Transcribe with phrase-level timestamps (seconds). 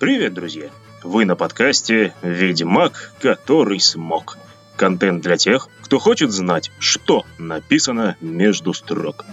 [0.00, 0.70] Привет, друзья!
[1.04, 4.38] Вы на подкасте «Ведьмак, который смог».
[4.74, 9.26] Контент для тех, кто хочет знать, что написано между строк.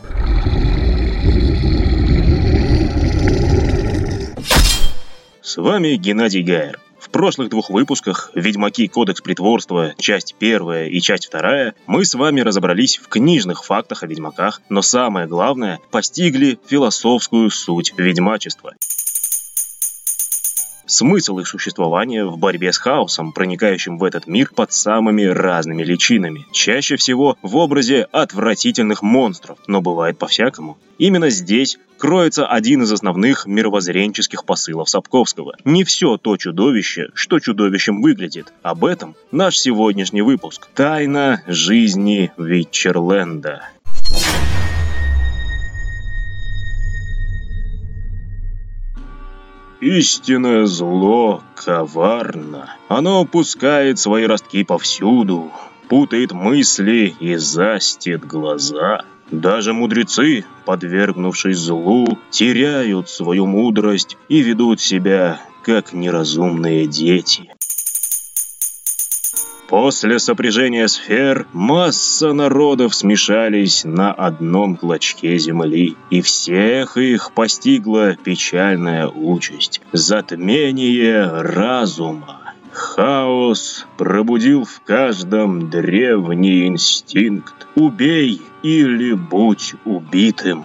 [5.41, 6.81] С вами Геннадий Гайер.
[6.99, 8.89] В прошлых двух выпусках «Ведьмаки.
[8.89, 9.93] Кодекс притворства.
[9.97, 14.81] Часть первая и часть вторая» мы с вами разобрались в книжных фактах о ведьмаках, но
[14.81, 18.73] самое главное– постигли философскую суть ведьмачества–
[20.87, 26.47] смысл их существования в борьбе с хаосом, проникающим в этот мир под самыми разными личинами.
[26.51, 30.77] Чаще всего в образе отвратительных монстров, но бывает по-всякому.
[30.97, 35.55] Именно здесь кроется один из основных мировоззренческих посылов Сапковского.
[35.63, 38.53] Не все то чудовище, что чудовищем выглядит.
[38.63, 40.67] Об этом наш сегодняшний выпуск.
[40.73, 43.61] Тайна жизни Витчерленда.
[49.79, 52.75] Истинное зло коварно.
[52.87, 55.51] Оно пускает свои ростки повсюду,
[55.87, 59.03] путает мысли и застит глаза.
[59.29, 67.53] Даже мудрецы, подвергнувшись злу, теряют свою мудрость и ведут себя как неразумные дети.
[69.67, 79.07] После сопряжения сфер масса народов смешались на одном клочке земли, и всех их постигла печальная
[79.07, 82.41] участь– затмение разума.
[82.71, 90.63] Хаос пробудил в каждом древний инстинкт «убей или будь убитым».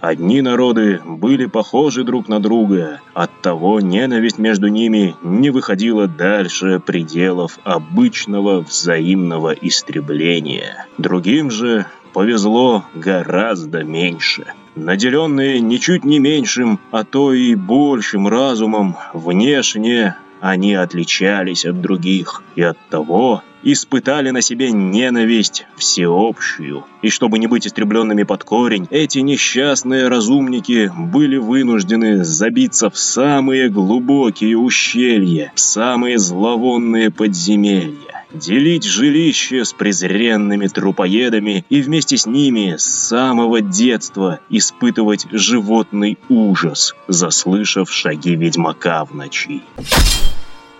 [0.00, 7.58] Одни народы были похожи друг на друга, оттого ненависть между ними не выходила дальше пределов
[7.64, 10.86] обычного взаимного истребления.
[10.96, 14.46] Другим же повезло гораздо меньше.
[14.74, 22.62] Наделенные ничуть не меньшим, а то и большим разумом, внешне они отличались от других, и
[22.62, 26.84] от того испытали на себе ненависть всеобщую.
[27.02, 33.68] И чтобы не быть истребленными под корень, эти несчастные разумники были вынуждены забиться в самые
[33.68, 42.76] глубокие ущелья, в самые зловонные подземелья делить жилище с презренными трупоедами и вместе с ними
[42.76, 49.62] с самого детства испытывать животный ужас, заслышав шаги ведьмака в ночи.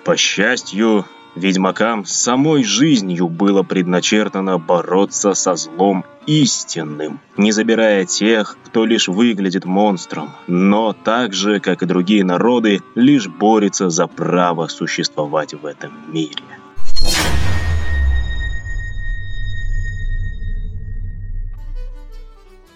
[0.05, 1.05] По счастью,
[1.35, 9.65] ведьмакам самой жизнью было предначертано бороться со злом истинным, не забирая тех, кто лишь выглядит
[9.65, 15.93] монстром, но так же, как и другие народы, лишь борется за право существовать в этом
[16.13, 16.45] мире.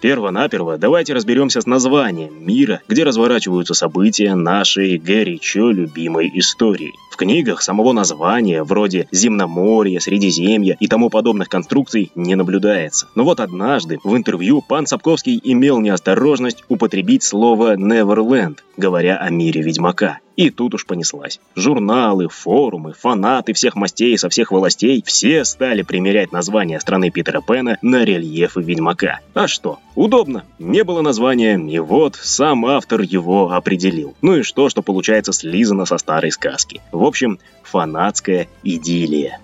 [0.01, 6.93] Перво-наперво давайте разберемся с названием мира, где разворачиваются события нашей горячо любимой истории.
[7.15, 13.07] В книгах самого названия, вроде «Земноморье», «Средиземья» и тому подобных конструкций не наблюдается.
[13.15, 19.61] Но вот однажды в интервью пан Сапковский имел неосторожность употребить слово «Неверленд», говоря о мире
[19.61, 20.19] Ведьмака.
[20.35, 21.39] И тут уж понеслась.
[21.55, 27.77] Журналы, форумы, фанаты всех мастей со всех властей все стали примерять название страны Питера Пэна
[27.81, 29.21] на рельефы Ведьмака.
[29.33, 29.79] А что?
[29.95, 30.43] Удобно.
[30.59, 34.13] Не было названия, и вот сам автор его определил.
[34.21, 36.81] Ну и что, что получается слизано со старой сказки.
[37.05, 39.39] В общем, фанатская идиллия.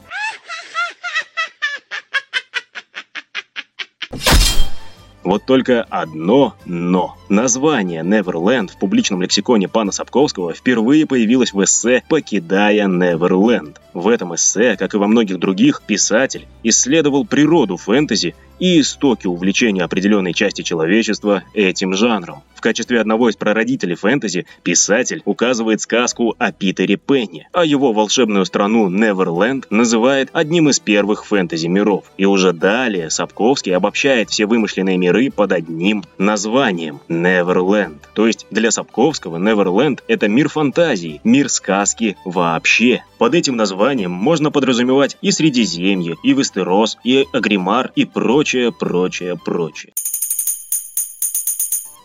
[5.24, 7.18] Вот только одно «но».
[7.30, 13.80] Название «Неверленд» в публичном лексиконе пана Сапковского впервые появилось в эссе «Покидая Неверленд».
[13.94, 19.84] В этом эссе, как и во многих других, писатель исследовал природу фэнтези и истоки увлечения
[19.84, 22.44] определенной части человечества этим жанром.
[22.62, 28.46] В качестве одного из прародителей фэнтези писатель указывает сказку о Питере Пенне, а его волшебную
[28.46, 32.04] страну Неверленд называет одним из первых фэнтези-миров.
[32.18, 38.07] И уже далее Сапковский обобщает все вымышленные миры под одним названием– Неверленд.
[38.14, 43.04] То есть для Сапковского Неверленд– это мир фантазии, мир сказки вообще.
[43.18, 49.94] Под этим названием можно подразумевать и Средиземье, и Вестерос, и Агримар, и прочее, прочее, прочее.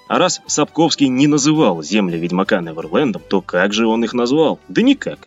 [0.08, 4.60] А раз Сапковский не называл земли Ведьмака Неверлендом, то как же он их назвал?
[4.68, 5.26] Да никак.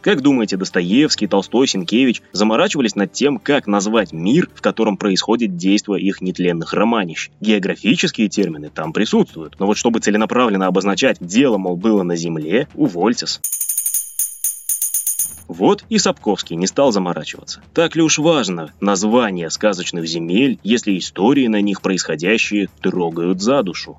[0.00, 6.00] Как думаете, Достоевский, Толстой, Сенкевич заморачивались над тем, как назвать мир, в котором происходит действие
[6.00, 7.30] их нетленных романищ?
[7.40, 13.40] Географические термины там присутствуют, но вот чтобы целенаправленно обозначать «дело, мол, было на земле», увольтесь.
[15.48, 17.62] Вот и Сапковский не стал заморачиваться.
[17.74, 23.98] Так ли уж важно название сказочных земель, если истории на них происходящие трогают за душу?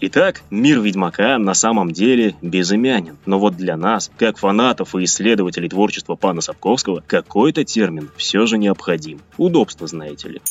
[0.00, 3.16] Итак, мир Ведьмака на самом деле безымянен.
[3.24, 8.58] Но вот для нас, как фанатов и исследователей творчества пана Сапковского, какой-то термин все же
[8.58, 9.20] необходим.
[9.38, 10.42] Удобство, знаете ли.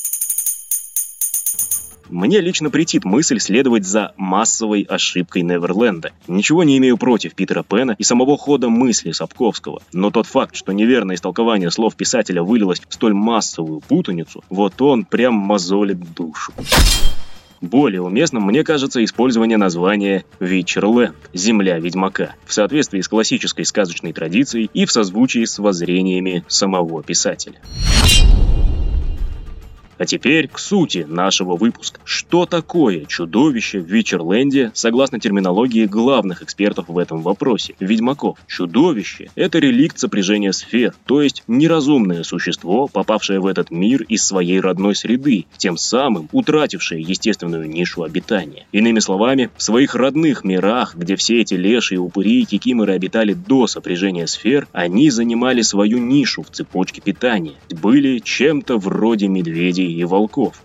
[2.10, 6.12] Мне лично претит мысль следовать за массовой ошибкой Неверленда.
[6.28, 10.72] Ничего не имею против Питера Пена и самого хода мысли Сапковского, но тот факт, что
[10.72, 16.52] неверное истолкование слов писателя вылилось в столь массовую путаницу, вот он прям мозолит душу.
[17.60, 24.68] Более уместным, мне кажется, использование названия Вичерленд– «Земля Ведьмака» в соответствии с классической сказочной традицией
[24.74, 27.60] и в созвучии с воззрениями самого писателя.
[29.98, 32.00] А теперь к сути нашего выпуска.
[32.04, 38.38] Что такое чудовище в Вичерленде, согласно терминологии главных экспертов в этом вопросе, ведьмаков?
[38.46, 44.60] Чудовище– это реликт сопряжения сфер, то есть неразумное существо, попавшее в этот мир из своей
[44.60, 48.66] родной среды, тем самым утратившее естественную нишу обитания.
[48.72, 53.66] Иными словами, в своих родных мирах, где все эти леши, упыри и кикиморы обитали до
[53.66, 60.04] сопряжения сфер, они занимали свою нишу в цепочке питания, были чем-то вроде медведей лошадей и
[60.04, 60.62] волков.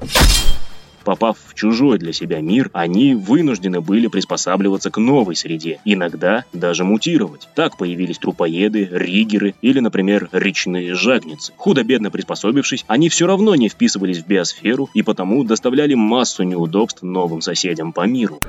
[1.05, 6.83] Попав в чужой для себя мир, они вынуждены были приспосабливаться к новой среде, иногда даже
[6.83, 7.47] мутировать.
[7.55, 11.53] Так появились трупоеды, ригеры или, например, речные жагницы.
[11.57, 17.41] Худо-бедно приспособившись, они все равно не вписывались в биосферу и потому доставляли массу неудобств новым
[17.41, 18.39] соседям по миру.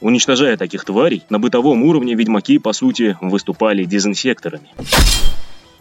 [0.00, 4.68] Уничтожая таких тварей, на бытовом уровне ведьмаки, по сути, выступали дезинсекторами.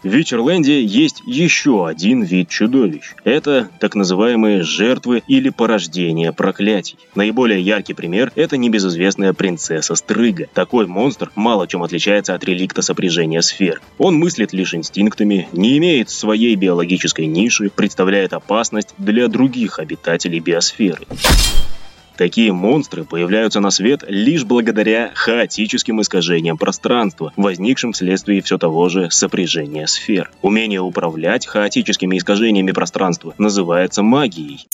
[0.03, 3.15] В Вичерленде есть еще один вид чудовищ.
[3.23, 6.97] Это так называемые жертвы или порождения проклятий.
[7.15, 10.47] Наиболее яркий пример– это небезызвестная принцесса Стрыга.
[10.53, 13.81] Такой монстр мало чем отличается от реликта сопряжения сфер.
[13.97, 21.05] Он мыслит лишь инстинктами, не имеет своей биологической ниши, представляет опасность для других обитателей биосферы.
[22.18, 29.10] Такие монстры появляются на свет лишь благодаря хаотическим искажениям пространства, возникшим вследствие все того же
[29.10, 30.30] сопряжения сфер.
[30.42, 34.68] Умение управлять хаотическими искажениями пространства называется магией.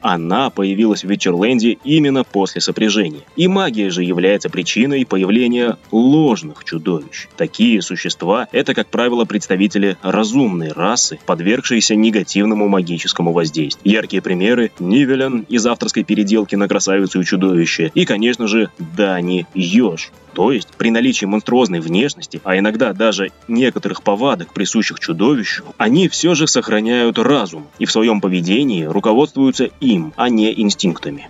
[0.00, 3.22] Она появилась в Вичерленде именно после сопряжения.
[3.36, 7.28] И магия же является причиной появления ложных чудовищ.
[7.36, 13.94] Такие существа– это, как правило, представители разумной расы, подвергшиеся негативному магическому воздействию.
[13.94, 20.10] Яркие примеры– Нивелен из авторской переделки на красавицу и чудовище, и, конечно же, Дани Ёж,
[20.38, 26.36] то есть при наличии монструозной внешности, а иногда даже некоторых повадок, присущих чудовищу, они все
[26.36, 31.28] же сохраняют разум и в своем поведении руководствуются им, а не инстинктами.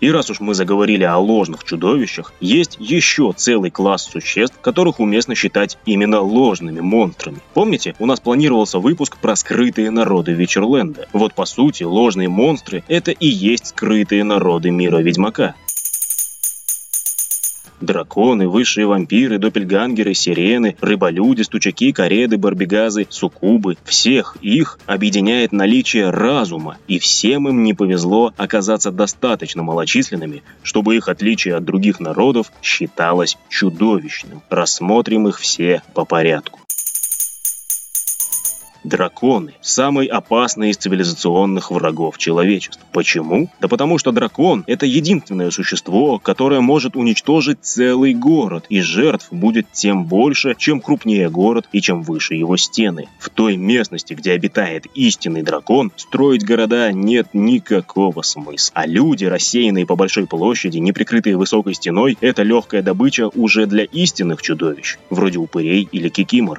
[0.00, 5.36] И раз уж мы заговорили о ложных чудовищах, есть еще целый класс существ, которых уместно
[5.36, 7.38] считать именно ложными монстрами.
[7.54, 11.06] Помните, у нас планировался выпуск про скрытые народы Вечерленда.
[11.12, 15.54] Вот по сути, ложные монстры– это и есть скрытые народы мира Ведьмака.
[17.84, 23.76] Драконы, высшие вампиры, доппельгангеры, сирены, рыболюди, стучаки, кареды, барбигазы, суккубы.
[23.84, 31.08] Всех их объединяет наличие разума, и всем им не повезло оказаться достаточно малочисленными, чтобы их
[31.08, 34.42] отличие от других народов считалось чудовищным.
[34.48, 36.63] Рассмотрим их все по порядку.
[38.84, 42.82] Драконы– самый опасный из цивилизационных врагов человечества.
[42.92, 43.48] Почему?
[43.58, 49.72] Да потому что дракон– это единственное существо, которое может уничтожить целый город, и жертв будет
[49.72, 53.08] тем больше, чем крупнее город и чем выше его стены.
[53.18, 58.72] В той местности, где обитает истинный дракон, строить города нет никакого смысла.
[58.74, 63.84] А люди, рассеянные по большой площади, не прикрытые высокой стеной, это легкая добыча уже для
[63.84, 66.58] истинных чудовищ, вроде упырей или кикимор.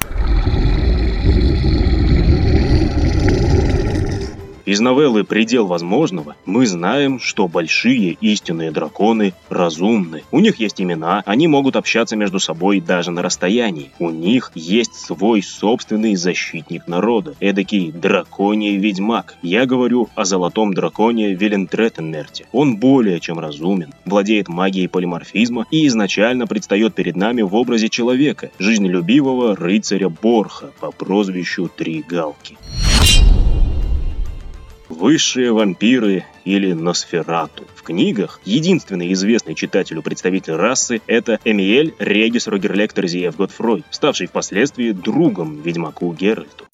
[4.65, 10.23] Из новеллы «Предел возможного» мы знаем, что большие истинные драконы разумны.
[10.31, 13.91] У них есть имена, они могут общаться между собой даже на расстоянии.
[13.99, 19.35] У них есть свой собственный защитник народа, эдакий драконий ведьмак.
[19.43, 22.47] Я говорю о золотом драконе Велентретенмерте.
[22.51, 28.49] Он более чем разумен, владеет магией полиморфизма и изначально предстает перед нами в образе человека,
[28.57, 32.57] жизнелюбивого рыцаря Борха по прозвищу Три Галки.
[34.95, 37.65] Высшие вампиры или Носферату.
[37.75, 42.93] В книгах единственный известный читателю представитель расы– это Эмиэль Регис Рогерлек
[43.37, 46.65] Годфрой, ставший впоследствии другом ведьмаку Геральту.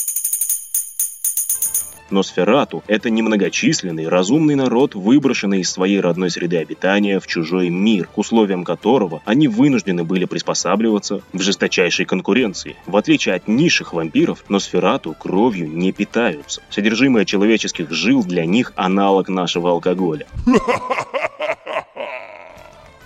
[2.12, 8.18] Носферату– это немногочисленный, разумный народ, выброшенный из своей родной среды обитания в чужой мир, к
[8.18, 12.76] условиям которого они вынуждены были приспосабливаться в жесточайшей конкуренции.
[12.86, 16.62] В отличие от низших вампиров, Носферату кровью не питаются.
[16.70, 20.28] Содержимое человеческих жил для них аналог нашего алкоголя.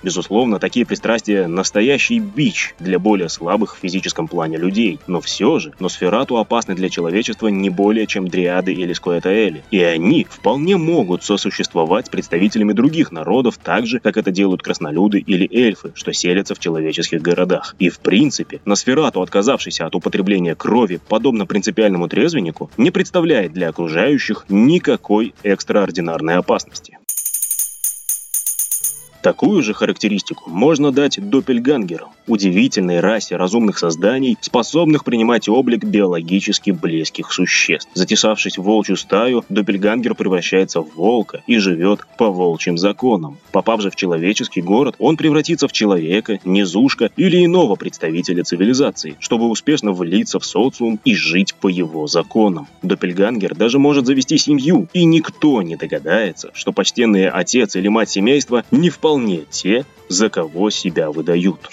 [0.05, 4.99] Безусловно, такие пристрастия– настоящий бич для более слабых в физическом плане людей.
[5.07, 9.63] Но все же, Носферату опасны для человечества не более, чем дриады или скоэтаэли.
[9.71, 15.17] И они вполне могут сосуществовать с представителями других народов так же, как это делают краснолюды
[15.17, 17.75] или эльфы, что селятся в человеческих городах.
[17.79, 24.45] И в принципе, Носферату, отказавшийся от употребления крови, подобно принципиальному трезвеннику, не представляет для окружающих
[24.49, 26.99] никакой экстраординарной опасности.
[29.25, 37.33] Такую же характеристику можно дать доппельгангерам, удивительной расе разумных созданий, способных принимать облик биологически близких
[37.33, 37.89] существ.
[37.95, 43.39] Затесавшись в волчью стаю, доппельгангер превращается в волка и живет по волчьим законам.
[43.51, 49.49] Попав же в человеческий город, он превратится в человека, низушка или иного представителя цивилизации, чтобы
[49.49, 52.67] успешно влиться в социум и жить по его законам.
[52.83, 58.63] Доппельгангер даже может завести семью, и никто не догадается, что почтенный отец или мать семейства
[58.69, 61.69] не вполне вполне те, за кого себя выдают.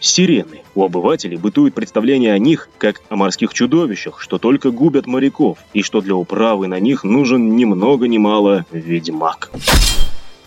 [0.00, 0.62] Сирены.
[0.74, 5.82] У обывателей бытует представление о них как о морских чудовищах, что только губят моряков, и
[5.82, 9.50] что для управы на них нужен ни много ни мало ведьмак.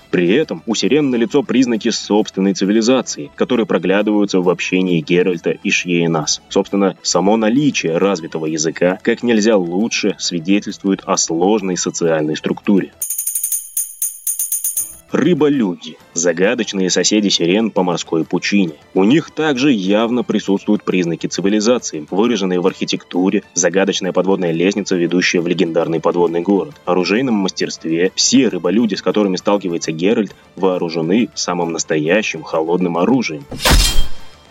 [0.10, 6.42] При этом у сирен налицо признаки собственной цивилизации, которые проглядываются в общении Геральта и Шьейнас.
[6.50, 12.92] Собственно, само наличие развитого языка как нельзя лучше свидетельствует о сложной социальной структуре.
[15.14, 18.74] Рыболюди– загадочные соседи сирен по морской пучине.
[18.96, 25.48] У них также явно присутствуют признаки цивилизации, выраженные в архитектуре, загадочная подводная лестница, ведущая в
[25.48, 26.74] легендарный подводный город.
[26.86, 33.46] Оружейном мастерстве все рыболюди, с которыми сталкивается Геральт, вооружены самым настоящим холодным оружием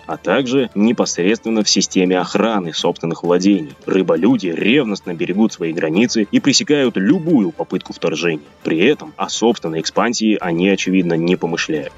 [0.06, 3.72] а также непосредственно в системе охраны собственных владений.
[3.86, 8.42] Рыболюди ревностно берегут свои границы и пресекают любую попытку вторжения.
[8.62, 11.92] При этом о собственной экспансии они, очевидно, не помышляют.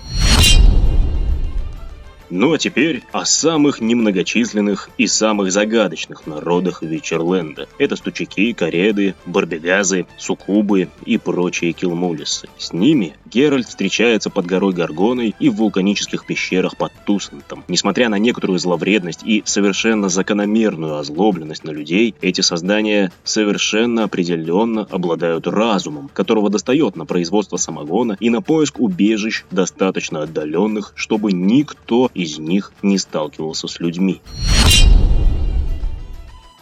[2.30, 7.68] Ну а теперь о самых немногочисленных и самых загадочных народах Вечерленда.
[7.78, 12.48] Это стучаки, кареды, барбегазы, суккубы и прочие килмулисы.
[12.56, 17.64] С ними Геральт встречается под горой Гаргоной и в вулканических пещерах под Тусентом.
[17.68, 25.46] Несмотря на некоторую зловредность и совершенно закономерную озлобленность на людей, эти создания совершенно определенно обладают
[25.46, 32.23] разумом, которого достает на производство самогона и на поиск убежищ достаточно отдаленных, чтобы никто из
[32.24, 34.20] из них не сталкивался с людьми.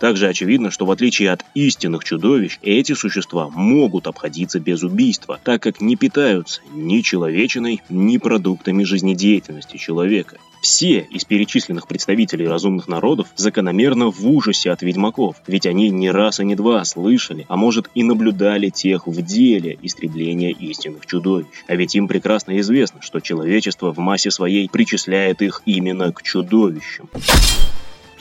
[0.02, 5.62] Также очевидно, что в отличие от истинных чудовищ, эти существа могут обходиться без убийства, так
[5.62, 10.38] как не питаются ни человечиной, ни продуктами жизнедеятельности человека.
[10.62, 16.38] Все из перечисленных представителей разумных народов закономерно в ужасе от ведьмаков, ведь они не раз
[16.38, 21.48] и не два слышали, а может и наблюдали тех в деле истребления истинных чудовищ.
[21.66, 27.10] А ведь им прекрасно известно, что человечество в массе своей причисляет их именно к чудовищам.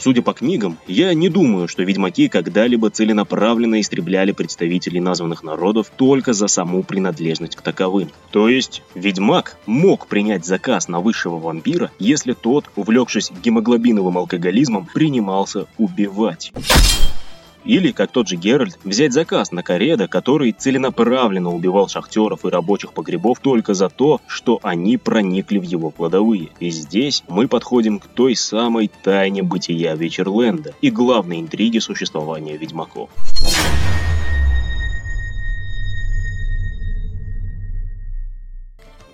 [0.02, 6.34] Судя по книгам, я не думаю, что ведьмаки когда-либо целенаправленно истребляли представителей названных народов только
[6.34, 8.10] за саму принадлежность к таковым.
[8.32, 15.68] То есть, ведьмак мог принять заказ на высшего вампира, если тот, увлекшись гемоглобиновым алкоголизмом, принимался
[15.78, 16.52] убивать.
[17.64, 22.94] Или, как тот же Геральт, взять заказ на Кареда, который целенаправленно убивал шахтеров и рабочих
[22.94, 26.50] погребов только за то, что они проникли в его кладовые.
[26.60, 33.10] И здесь мы подходим к той самой тайне бытия Вечерленда и главной интриге существования ведьмаков.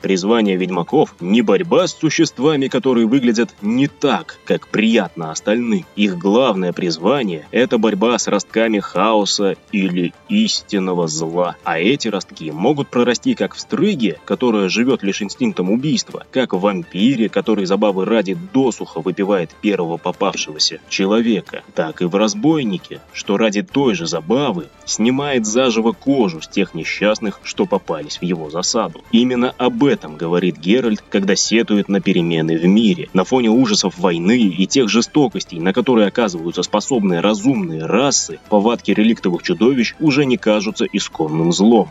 [0.02, 5.86] Призвание ведьмаков– не борьба с существами, которые выглядят не так, как приятно остальным.
[5.96, 11.56] Их главное призвание– это борьба с ростками хаоса или истинного зла.
[11.64, 16.60] А эти ростки могут прорасти как в стрыге, которая живет лишь инстинктом убийства, как в
[16.60, 23.62] вампире, который забавы ради досуха выпивает первого попавшегося человека, так и в разбойнике, что ради
[23.62, 29.04] той же забавы снимает заживо кожу с тех несчастных, что попались в его засаду.
[29.12, 33.10] Именно об этом говорит Геральт, когда сетует на перемены в мире.
[33.14, 39.44] На фоне ужасов войны и тех жестокостей, на которые оказываются способные разумные расы, повадки реликтовых
[39.44, 41.90] чудовищ уже не кажутся исконным злом.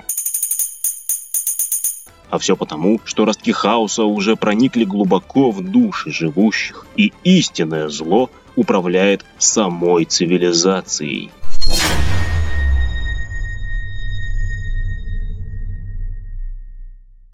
[2.29, 8.31] А все потому, что ростки хаоса уже проникли глубоко в души живущих, и истинное зло
[8.57, 11.31] управляет самой цивилизацией.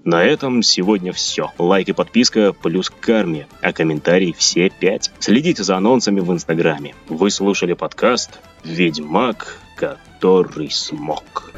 [0.04, 1.52] На этом сегодня все.
[1.58, 5.12] Лайк и подписка плюс карме, а комментарий все пять.
[5.20, 6.94] Следите за анонсами в Инстаграме.
[7.08, 11.52] Вы слушали подкаст «Ведьмак, который смог».